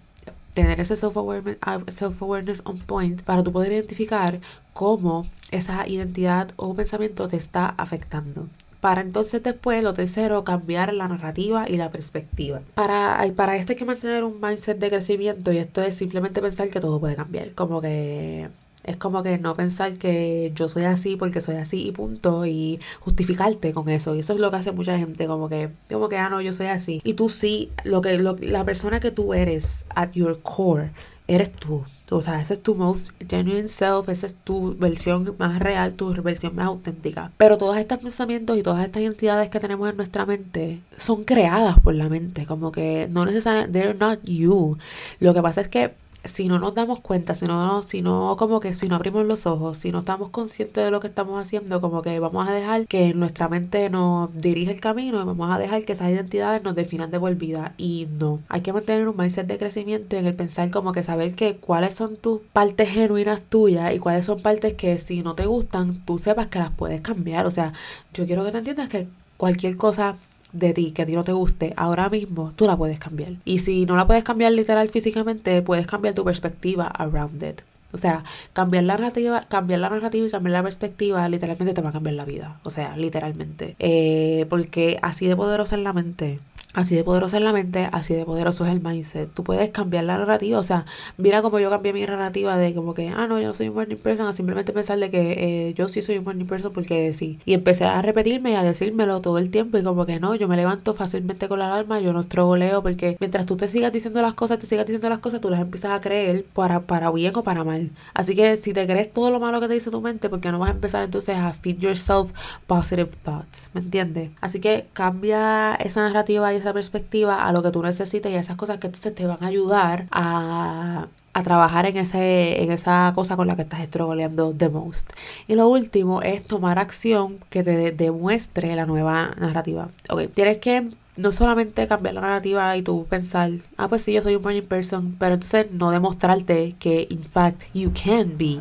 tener 0.57 0.79
ese 0.79 0.95
self-awareness 0.95 1.57
self 1.89 2.21
on 2.65 2.79
point 2.79 3.21
para 3.21 3.43
tú 3.43 3.51
poder 3.51 3.73
identificar 3.73 4.39
cómo 4.73 5.27
esa 5.51 5.87
identidad 5.87 6.51
o 6.55 6.73
pensamiento 6.73 7.27
te 7.27 7.37
está 7.37 7.67
afectando 7.77 8.47
para 8.79 9.01
entonces 9.01 9.41
después, 9.41 9.81
lo 9.83 9.93
tercero, 9.93 10.43
cambiar 10.43 10.93
la 10.93 11.07
narrativa 11.07 11.67
y 11.67 11.77
la 11.77 11.91
perspectiva. 11.91 12.61
Para, 12.75 13.25
para 13.35 13.55
esto 13.55 13.73
hay 13.73 13.77
que 13.77 13.85
mantener 13.85 14.23
un 14.23 14.39
mindset 14.39 14.77
de 14.77 14.89
crecimiento 14.89 15.51
y 15.51 15.57
esto 15.57 15.81
es 15.81 15.95
simplemente 15.95 16.41
pensar 16.41 16.69
que 16.69 16.79
todo 16.79 16.99
puede 16.99 17.15
cambiar. 17.15 17.53
Como 17.53 17.81
que 17.81 18.49
Es 18.87 18.97
como 18.97 19.21
que 19.21 19.37
no 19.37 19.55
pensar 19.55 19.97
que 19.97 20.51
yo 20.55 20.67
soy 20.67 20.85
así 20.85 21.15
porque 21.15 21.41
soy 21.41 21.57
así 21.57 21.85
y 21.85 21.91
punto 21.91 22.45
y 22.47 22.79
justificarte 23.01 23.73
con 23.73 23.89
eso. 23.89 24.15
Y 24.15 24.19
eso 24.19 24.33
es 24.33 24.39
lo 24.39 24.49
que 24.49 24.57
hace 24.57 24.71
mucha 24.71 24.97
gente, 24.97 25.27
como 25.27 25.49
que, 25.49 25.69
como 25.91 26.09
que, 26.09 26.17
ah, 26.17 26.29
no, 26.29 26.41
yo 26.41 26.53
soy 26.53 26.67
así. 26.67 27.01
Y 27.03 27.13
tú 27.13 27.29
sí, 27.29 27.69
lo 27.83 28.01
que, 28.01 28.17
lo, 28.17 28.35
la 28.39 28.65
persona 28.65 28.99
que 28.99 29.11
tú 29.11 29.35
eres 29.35 29.85
at 29.93 30.11
your 30.13 30.41
core, 30.41 30.91
eres 31.27 31.51
tú. 31.51 31.83
O 32.09 32.21
sea, 32.21 32.39
ese 32.39 32.53
es 32.53 32.63
tu 32.63 32.73
most 32.73 33.11
genuine 33.27 33.67
self, 33.67 34.07
esa 34.07 34.27
es 34.27 34.33
tu 34.33 34.75
versión 34.77 35.35
más 35.37 35.59
real, 35.59 35.93
tu 35.93 36.13
versión 36.23 36.55
más 36.55 36.67
auténtica. 36.67 37.31
Pero 37.35 37.57
todos 37.57 37.75
estos 37.77 37.97
pensamientos 37.97 38.57
y 38.57 38.63
todas 38.63 38.85
estas 38.85 39.01
identidades 39.01 39.49
que 39.49 39.59
tenemos 39.59 39.89
en 39.89 39.97
nuestra 39.97 40.25
mente 40.25 40.79
son 40.97 41.25
creadas 41.25 41.79
por 41.81 41.95
la 41.95 42.07
mente, 42.07 42.45
como 42.45 42.71
que 42.71 43.09
no 43.11 43.25
necesariamente, 43.25 43.77
they're 43.77 43.93
not 43.93 44.23
you. 44.23 44.77
Lo 45.19 45.33
que 45.33 45.41
pasa 45.41 45.59
es 45.59 45.67
que 45.67 45.95
si 46.27 46.47
no 46.47 46.59
nos 46.59 46.75
damos 46.75 46.99
cuenta, 46.99 47.35
si 47.35 47.45
no, 47.45 47.83
si 47.83 48.01
no, 48.01 48.35
como 48.37 48.59
que 48.59 48.73
si 48.73 48.87
no 48.87 48.95
abrimos 48.95 49.25
los 49.25 49.45
ojos, 49.45 49.77
si 49.77 49.91
no 49.91 49.99
estamos 49.99 50.29
conscientes 50.29 50.83
de 50.83 50.91
lo 50.91 50.99
que 50.99 51.07
estamos 51.07 51.39
haciendo, 51.41 51.79
como 51.81 52.01
que 52.01 52.19
vamos 52.19 52.47
a 52.47 52.51
dejar 52.51 52.87
que 52.87 53.13
nuestra 53.13 53.47
mente 53.47 53.89
nos 53.89 54.35
dirija 54.35 54.71
el 54.71 54.79
camino 54.79 55.21
y 55.21 55.23
vamos 55.23 55.49
a 55.49 55.57
dejar 55.57 55.85
que 55.85 55.93
esas 55.93 56.09
identidades 56.09 56.63
nos 56.63 56.75
definan 56.75 57.11
de 57.11 57.19
por. 57.19 57.37
Y 57.77 58.07
no, 58.19 58.39
hay 58.49 58.61
que 58.61 58.73
mantener 58.73 59.07
un 59.07 59.15
mindset 59.17 59.47
de 59.47 59.57
crecimiento 59.57 60.15
en 60.15 60.25
el 60.25 60.33
pensar 60.33 60.71
como 60.71 60.91
que 60.91 61.03
saber 61.03 61.35
que 61.35 61.57
cuáles 61.57 61.95
son 61.95 62.15
tus 62.15 62.41
partes 62.53 62.89
genuinas 62.89 63.41
tuyas 63.41 63.93
y 63.93 63.99
cuáles 63.99 64.25
son 64.25 64.41
partes 64.41 64.73
que 64.73 64.97
si 64.97 65.21
no 65.21 65.35
te 65.35 65.45
gustan, 65.45 66.03
tú 66.05 66.17
sepas 66.17 66.47
que 66.47 66.59
las 66.59 66.71
puedes 66.71 67.01
cambiar. 67.01 67.45
O 67.45 67.51
sea, 67.51 67.73
yo 68.13 68.25
quiero 68.25 68.43
que 68.43 68.51
te 68.51 68.57
entiendas 68.59 68.89
que 68.89 69.07
cualquier 69.37 69.77
cosa 69.77 70.17
de 70.59 70.73
ti 70.73 70.91
que 70.91 71.03
a 71.03 71.05
ti 71.05 71.13
no 71.13 71.23
te 71.23 71.31
guste 71.31 71.73
ahora 71.77 72.09
mismo, 72.09 72.51
tú 72.55 72.65
la 72.65 72.77
puedes 72.77 72.99
cambiar. 72.99 73.33
Y 73.45 73.59
si 73.59 73.85
no 73.85 73.95
la 73.95 74.07
puedes 74.07 74.23
cambiar 74.23 74.51
literal 74.51 74.89
físicamente, 74.89 75.61
puedes 75.61 75.87
cambiar 75.87 76.13
tu 76.13 76.23
perspectiva 76.23 76.87
around 76.87 77.43
it. 77.43 77.61
O 77.93 77.97
sea, 77.97 78.23
cambiar 78.53 78.83
la 78.83 78.97
narrativa, 78.97 79.45
cambiar 79.47 79.79
la 79.79 79.89
narrativa 79.89 80.27
y 80.27 80.29
cambiar 80.29 80.53
la 80.53 80.63
perspectiva 80.63 81.27
literalmente 81.29 81.73
te 81.73 81.81
va 81.81 81.89
a 81.89 81.93
cambiar 81.93 82.15
la 82.15 82.25
vida. 82.25 82.59
O 82.63 82.69
sea, 82.69 82.97
literalmente. 82.97 83.75
Eh, 83.79 84.45
porque 84.49 84.99
así 85.01 85.27
de 85.27 85.35
poderosa 85.35 85.77
es 85.77 85.81
la 85.81 85.93
mente. 85.93 86.39
Así 86.73 86.95
de 86.95 87.03
poderoso 87.03 87.37
es 87.37 87.43
la 87.43 87.53
mente, 87.53 87.89
así 87.91 88.13
de 88.13 88.23
poderoso 88.23 88.65
es 88.65 88.71
el 88.71 88.81
mindset. 88.81 89.31
Tú 89.33 89.43
puedes 89.43 89.69
cambiar 89.71 90.03
la 90.03 90.17
narrativa, 90.17 90.59
o 90.59 90.63
sea, 90.63 90.85
mira 91.17 91.41
como 91.41 91.59
yo 91.59 91.69
cambié 91.71 91.91
mi 91.91 92.05
narrativa 92.05 92.55
de 92.57 92.75
como 92.75 92.93
que, 92.93 93.07
ah, 93.09 93.25
no, 93.25 93.39
yo 93.39 93.47
no 93.47 93.53
soy 93.55 93.69
un 93.69 93.75
morning 93.75 93.95
person, 93.95 94.27
a 94.27 94.33
simplemente 94.33 94.73
pensar 94.73 94.99
de 94.99 95.09
que 95.09 95.69
eh, 95.69 95.73
yo 95.73 95.87
sí 95.87 96.01
soy 96.01 96.19
un 96.19 96.25
morning 96.25 96.45
person 96.45 96.71
porque 96.73 97.13
sí. 97.15 97.39
Y 97.45 97.53
empecé 97.53 97.85
a 97.85 98.01
repetirme 98.01 98.51
y 98.51 98.55
a 98.55 98.63
decírmelo 98.63 99.21
todo 99.21 99.39
el 99.39 99.49
tiempo 99.49 99.77
y 99.79 99.83
como 99.83 100.05
que 100.05 100.19
no, 100.19 100.35
yo 100.35 100.47
me 100.47 100.55
levanto 100.55 100.93
fácilmente 100.93 101.47
con 101.47 101.59
la 101.59 101.73
alarma, 101.73 101.99
yo 101.99 102.13
no 102.13 102.19
estrogoleo 102.19 102.83
porque 102.83 103.17
mientras 103.19 103.45
tú 103.47 103.57
te 103.57 103.69
sigas 103.69 103.91
diciendo 103.91 104.21
las 104.21 104.35
cosas, 104.35 104.59
te 104.59 104.67
sigas 104.67 104.85
diciendo 104.85 105.09
las 105.09 105.19
cosas, 105.19 105.41
tú 105.41 105.49
las 105.49 105.61
empiezas 105.61 105.91
a 105.91 106.01
creer 106.01 106.45
para, 106.53 106.81
para 106.81 107.09
bien 107.11 107.35
o 107.35 107.43
para 107.43 107.63
mal. 107.63 107.89
Así 108.13 108.35
que 108.35 108.57
si 108.57 108.73
te 108.73 108.85
crees 108.85 109.11
todo 109.11 109.31
lo 109.31 109.39
malo 109.39 109.59
que 109.61 109.67
te 109.67 109.73
dice 109.73 109.89
tu 109.89 110.01
mente, 110.01 110.29
porque 110.29 110.51
no 110.51 110.59
vas 110.59 110.69
a 110.69 110.73
empezar 110.73 111.03
entonces 111.03 111.37
a 111.37 111.53
feed 111.53 111.79
yourself 111.79 112.31
positive 112.67 113.09
thoughts, 113.23 113.69
¿me 113.73 113.81
entiendes? 113.81 114.29
Así 114.41 114.59
que 114.59 114.85
cambia 114.93 115.73
esa 115.75 116.01
narrativa 116.01 116.53
y 116.53 116.56
esa 116.57 116.73
perspectiva 116.73 117.45
a 117.45 117.51
lo 117.51 117.61
que 117.63 117.71
tú 117.71 117.81
necesitas 117.81 118.31
y 118.31 118.35
a 118.35 118.39
esas 118.39 118.55
cosas 118.55 118.79
que 118.79 118.87
entonces 118.87 119.13
te 119.15 119.25
van 119.25 119.37
a 119.41 119.47
ayudar 119.47 120.07
a, 120.11 121.07
a 121.37 121.43
trabajar 121.43 121.85
en, 121.85 121.97
ese, 121.97 122.63
en 122.63 122.71
esa 122.71 123.11
cosa 123.13 123.35
con 123.35 123.47
la 123.47 123.55
que 123.55 123.61
estás 123.61 123.81
estrogoleando 123.81 124.55
the 124.57 124.69
most. 124.69 125.11
Y 125.47 125.53
lo 125.53 125.69
último 125.69 126.23
es 126.23 126.43
tomar 126.43 126.79
acción 126.79 127.37
que 127.51 127.63
te 127.63 127.91
demuestre 127.91 128.75
la 128.75 128.87
nueva 128.87 129.35
narrativa. 129.37 129.89
Ok, 130.09 130.33
tienes 130.33 130.57
que 130.57 130.89
no 131.15 131.31
solamente 131.31 131.87
cambiar 131.87 132.15
la 132.15 132.21
narrativa 132.21 132.75
y 132.75 132.81
tú 132.81 133.05
pensar, 133.07 133.51
ah, 133.77 133.87
pues 133.87 134.01
sí, 134.03 134.13
yo 134.13 134.21
soy 134.23 134.35
un 134.35 134.41
morning 134.41 134.63
person, 134.63 135.15
pero 135.19 135.35
entonces 135.35 135.71
no 135.71 135.91
demostrarte 135.91 136.75
que, 136.79 137.07
in 137.09 137.23
fact, 137.23 137.63
you 137.73 137.91
can 137.93 138.37
be 138.37 138.59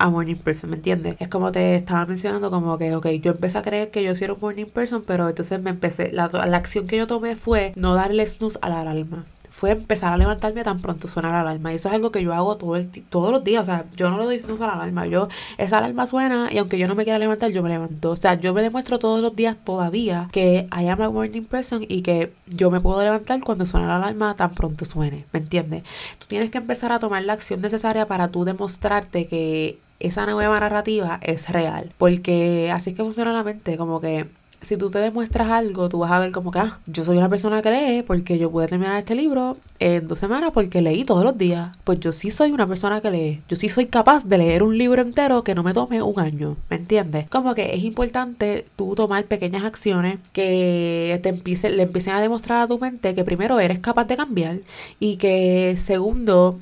a 0.00 0.10
morning 0.10 0.36
person, 0.36 0.70
¿me 0.70 0.76
entiendes? 0.76 1.16
Es 1.20 1.28
como 1.28 1.52
te 1.52 1.76
estaba 1.76 2.06
mencionando, 2.06 2.50
como 2.50 2.78
que, 2.78 2.94
ok, 2.96 3.06
yo 3.20 3.32
empecé 3.32 3.58
a 3.58 3.62
creer 3.62 3.90
que 3.90 4.02
yo 4.02 4.14
sí 4.14 4.24
era 4.24 4.32
un 4.32 4.40
morning 4.40 4.64
person, 4.64 5.04
pero 5.06 5.28
entonces 5.28 5.60
me 5.60 5.70
empecé, 5.70 6.10
la, 6.12 6.28
la 6.28 6.56
acción 6.56 6.86
que 6.86 6.96
yo 6.96 7.06
tomé 7.06 7.36
fue 7.36 7.72
no 7.76 7.94
darle 7.94 8.26
snooze 8.26 8.58
a 8.62 8.70
la 8.70 8.80
alarma 8.80 9.26
fue 9.50 9.72
empezar 9.72 10.12
a 10.12 10.16
levantarme 10.16 10.62
tan 10.64 10.80
pronto 10.80 11.08
suena 11.08 11.30
la 11.30 11.40
alarma. 11.40 11.72
Y 11.72 11.76
eso 11.76 11.88
es 11.88 11.94
algo 11.94 12.10
que 12.10 12.22
yo 12.22 12.32
hago 12.32 12.56
todo 12.56 12.76
el, 12.76 12.88
todos 12.88 13.32
los 13.32 13.44
días. 13.44 13.62
O 13.62 13.64
sea, 13.64 13.84
yo 13.96 14.10
no 14.10 14.16
lo 14.16 14.24
doy 14.24 14.38
snooze 14.38 14.64
a 14.64 14.68
la 14.68 14.72
alarma. 14.74 15.06
Yo, 15.06 15.28
esa 15.58 15.78
alarma 15.78 16.06
suena 16.06 16.48
y 16.50 16.58
aunque 16.58 16.78
yo 16.78 16.88
no 16.88 16.94
me 16.94 17.04
quiera 17.04 17.18
levantar, 17.18 17.50
yo 17.50 17.62
me 17.62 17.68
levanto. 17.68 18.10
O 18.10 18.16
sea, 18.16 18.34
yo 18.34 18.54
me 18.54 18.62
demuestro 18.62 18.98
todos 18.98 19.20
los 19.20 19.34
días 19.34 19.56
todavía 19.62 20.28
que 20.32 20.68
I 20.72 20.88
am 20.88 21.02
a 21.02 21.10
morning 21.10 21.42
person 21.42 21.84
y 21.86 22.02
que 22.02 22.32
yo 22.46 22.70
me 22.70 22.80
puedo 22.80 23.02
levantar 23.02 23.40
cuando 23.42 23.66
suena 23.66 23.86
la 23.86 23.96
alarma 23.96 24.36
tan 24.36 24.54
pronto 24.54 24.84
suene. 24.84 25.26
¿Me 25.32 25.40
entiendes? 25.40 25.82
Tú 26.18 26.26
tienes 26.28 26.50
que 26.50 26.58
empezar 26.58 26.92
a 26.92 26.98
tomar 26.98 27.22
la 27.24 27.32
acción 27.32 27.60
necesaria 27.60 28.06
para 28.06 28.28
tú 28.28 28.44
demostrarte 28.44 29.26
que 29.26 29.78
esa 30.00 30.26
nueva 30.26 30.58
narrativa 30.60 31.20
es 31.22 31.48
real. 31.50 31.92
Porque 31.98 32.70
así 32.72 32.90
es 32.90 32.96
que 32.96 33.02
funciona 33.02 33.32
la 33.32 33.44
mente, 33.44 33.76
como 33.76 34.00
que 34.00 34.28
si 34.62 34.76
tú 34.76 34.90
te 34.90 34.98
demuestras 34.98 35.50
algo, 35.50 35.88
tú 35.88 35.98
vas 35.98 36.12
a 36.12 36.18
ver 36.18 36.32
como 36.32 36.50
que, 36.50 36.58
ah, 36.58 36.78
yo 36.86 37.04
soy 37.04 37.16
una 37.16 37.28
persona 37.28 37.62
que 37.62 37.70
lee 37.70 38.02
porque 38.02 38.38
yo 38.38 38.50
pude 38.50 38.66
terminar 38.66 38.98
este 38.98 39.14
libro 39.14 39.56
en 39.78 40.06
dos 40.06 40.18
semanas 40.18 40.50
porque 40.52 40.82
leí 40.82 41.04
todos 41.04 41.24
los 41.24 41.36
días. 41.38 41.76
Pues 41.84 42.00
yo 42.00 42.12
sí 42.12 42.30
soy 42.30 42.52
una 42.52 42.66
persona 42.66 43.00
que 43.00 43.10
lee. 43.10 43.42
Yo 43.48 43.56
sí 43.56 43.68
soy 43.68 43.86
capaz 43.86 44.26
de 44.26 44.38
leer 44.38 44.62
un 44.62 44.76
libro 44.76 45.00
entero 45.02 45.44
que 45.44 45.54
no 45.54 45.62
me 45.62 45.72
tome 45.72 46.02
un 46.02 46.20
año. 46.20 46.56
¿Me 46.68 46.76
entiendes? 46.76 47.28
Como 47.28 47.54
que 47.54 47.74
es 47.74 47.82
importante 47.84 48.66
tú 48.76 48.94
tomar 48.94 49.24
pequeñas 49.24 49.64
acciones 49.64 50.18
que 50.32 51.18
te 51.22 51.30
empiecen, 51.30 51.76
le 51.76 51.84
empiecen 51.84 52.14
a 52.14 52.20
demostrar 52.20 52.60
a 52.62 52.66
tu 52.66 52.78
mente 52.78 53.14
que 53.14 53.24
primero 53.24 53.58
eres 53.60 53.78
capaz 53.78 54.04
de 54.04 54.16
cambiar 54.16 54.58
y 54.98 55.16
que 55.16 55.76
segundo 55.78 56.60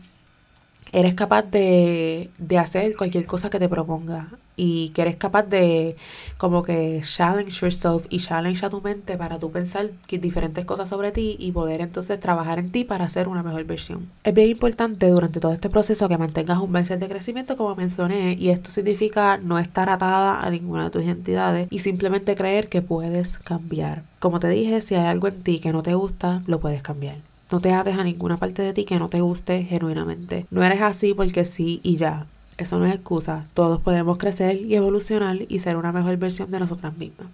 eres 0.92 1.14
capaz 1.14 1.42
de, 1.42 2.30
de, 2.38 2.58
hacer 2.58 2.96
cualquier 2.96 3.26
cosa 3.26 3.50
que 3.50 3.58
te 3.58 3.68
proponga 3.68 4.28
y 4.56 4.90
que 4.90 5.02
eres 5.02 5.16
capaz 5.16 5.44
de 5.44 5.96
como 6.36 6.62
que 6.62 7.00
challenge 7.02 7.60
yourself 7.60 8.06
y 8.10 8.18
challenge 8.18 8.66
a 8.66 8.70
tu 8.70 8.80
mente 8.80 9.16
para 9.16 9.38
tú 9.38 9.50
pensar 9.50 9.90
diferentes 10.08 10.64
cosas 10.64 10.88
sobre 10.88 11.12
ti 11.12 11.36
y 11.38 11.52
poder 11.52 11.80
entonces 11.80 12.18
trabajar 12.18 12.58
en 12.58 12.72
ti 12.72 12.84
para 12.84 13.04
hacer 13.04 13.28
una 13.28 13.42
mejor 13.42 13.64
versión. 13.64 14.10
Es 14.24 14.34
bien 14.34 14.50
importante 14.50 15.08
durante 15.08 15.40
todo 15.40 15.52
este 15.52 15.70
proceso 15.70 16.08
que 16.08 16.18
mantengas 16.18 16.58
un 16.58 16.72
mindset 16.72 17.00
de 17.00 17.08
crecimiento 17.08 17.56
como 17.56 17.74
mencioné 17.76 18.34
y 18.38 18.50
esto 18.50 18.70
significa 18.70 19.38
no 19.38 19.58
estar 19.58 19.88
atada 19.88 20.40
a 20.40 20.50
ninguna 20.50 20.84
de 20.84 20.90
tus 20.90 21.04
identidades 21.04 21.68
y 21.70 21.78
simplemente 21.78 22.34
creer 22.34 22.68
que 22.68 22.82
puedes 22.82 23.38
cambiar. 23.38 24.02
Como 24.18 24.40
te 24.40 24.48
dije, 24.48 24.80
si 24.80 24.96
hay 24.96 25.06
algo 25.06 25.28
en 25.28 25.42
ti 25.42 25.60
que 25.60 25.72
no 25.72 25.82
te 25.82 25.94
gusta, 25.94 26.42
lo 26.46 26.58
puedes 26.58 26.82
cambiar. 26.82 27.27
No 27.50 27.60
te 27.60 27.72
ates 27.72 27.96
a 27.96 28.04
ninguna 28.04 28.36
parte 28.36 28.62
de 28.62 28.72
ti 28.72 28.84
que 28.84 28.98
no 28.98 29.08
te 29.08 29.20
guste 29.20 29.64
genuinamente. 29.64 30.46
No 30.50 30.62
eres 30.62 30.82
así 30.82 31.14
porque 31.14 31.44
sí 31.44 31.80
y 31.82 31.96
ya. 31.96 32.26
Eso 32.58 32.78
no 32.78 32.86
es 32.86 32.94
excusa. 32.94 33.46
Todos 33.54 33.80
podemos 33.80 34.18
crecer 34.18 34.56
y 34.56 34.74
evolucionar 34.74 35.38
y 35.48 35.60
ser 35.60 35.76
una 35.76 35.92
mejor 35.92 36.16
versión 36.16 36.50
de 36.50 36.60
nosotras 36.60 36.96
mismas. 36.96 37.28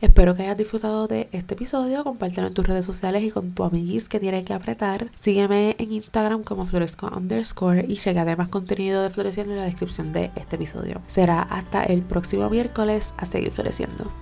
Espero 0.00 0.34
que 0.34 0.42
hayas 0.42 0.56
disfrutado 0.56 1.08
de 1.08 1.28
este 1.32 1.54
episodio. 1.54 2.04
Compártelo 2.04 2.46
en 2.46 2.54
tus 2.54 2.66
redes 2.66 2.86
sociales 2.86 3.22
y 3.22 3.30
con 3.30 3.52
tu 3.52 3.64
amiguis 3.64 4.08
que 4.08 4.20
tiene 4.20 4.44
que 4.44 4.54
apretar. 4.54 5.10
Sígueme 5.14 5.76
en 5.78 5.92
Instagram 5.92 6.42
como 6.42 6.66
floresco 6.66 7.10
underscore 7.14 7.86
y 7.88 7.96
de 7.96 8.36
más 8.36 8.48
contenido 8.48 9.02
de 9.02 9.10
Floreciendo 9.10 9.52
en 9.52 9.58
la 9.58 9.64
descripción 9.64 10.12
de 10.12 10.30
este 10.36 10.56
episodio. 10.56 11.00
Será 11.06 11.42
hasta 11.42 11.82
el 11.84 12.02
próximo 12.02 12.48
miércoles 12.50 13.14
a 13.16 13.26
seguir 13.26 13.50
floreciendo. 13.50 14.21